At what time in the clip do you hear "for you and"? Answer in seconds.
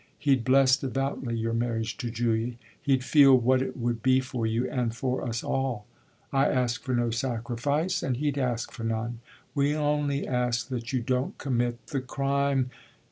4.19-4.95